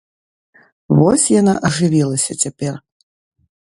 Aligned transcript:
Вось 1.01 1.27
яна 1.41 1.53
ажывілася 1.71 2.41
цяпер. 2.45 2.73